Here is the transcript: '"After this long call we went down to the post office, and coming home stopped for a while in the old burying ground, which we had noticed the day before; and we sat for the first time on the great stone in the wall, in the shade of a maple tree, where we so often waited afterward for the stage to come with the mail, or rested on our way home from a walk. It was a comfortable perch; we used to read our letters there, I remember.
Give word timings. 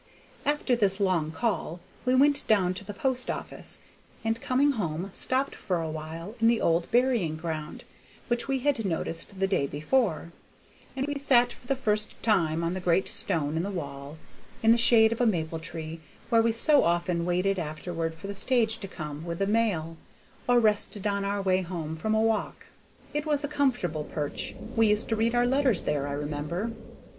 '"After 0.47 0.75
this 0.75 0.99
long 0.99 1.29
call 1.31 1.79
we 2.05 2.15
went 2.15 2.43
down 2.47 2.73
to 2.73 2.83
the 2.83 2.91
post 2.91 3.29
office, 3.29 3.81
and 4.25 4.41
coming 4.41 4.71
home 4.71 5.11
stopped 5.13 5.53
for 5.53 5.79
a 5.79 5.91
while 5.91 6.33
in 6.41 6.47
the 6.47 6.59
old 6.59 6.89
burying 6.89 7.35
ground, 7.37 7.83
which 8.27 8.47
we 8.47 8.57
had 8.61 8.83
noticed 8.83 9.39
the 9.39 9.45
day 9.45 9.67
before; 9.67 10.31
and 10.95 11.05
we 11.05 11.19
sat 11.19 11.53
for 11.53 11.67
the 11.67 11.75
first 11.75 12.15
time 12.23 12.63
on 12.63 12.73
the 12.73 12.79
great 12.79 13.07
stone 13.07 13.55
in 13.55 13.61
the 13.61 13.69
wall, 13.69 14.17
in 14.63 14.71
the 14.71 14.75
shade 14.79 15.11
of 15.11 15.21
a 15.21 15.27
maple 15.27 15.59
tree, 15.59 15.99
where 16.29 16.41
we 16.41 16.51
so 16.51 16.83
often 16.83 17.23
waited 17.23 17.59
afterward 17.59 18.15
for 18.15 18.25
the 18.25 18.33
stage 18.33 18.79
to 18.79 18.87
come 18.87 19.23
with 19.23 19.37
the 19.37 19.45
mail, 19.45 19.97
or 20.47 20.59
rested 20.59 21.05
on 21.05 21.23
our 21.23 21.43
way 21.43 21.61
home 21.61 21.95
from 21.95 22.15
a 22.15 22.19
walk. 22.21 22.65
It 23.13 23.27
was 23.27 23.43
a 23.43 23.47
comfortable 23.47 24.05
perch; 24.05 24.55
we 24.75 24.87
used 24.87 25.09
to 25.09 25.15
read 25.15 25.35
our 25.35 25.45
letters 25.45 25.83
there, 25.83 26.07
I 26.07 26.13
remember. 26.13 26.71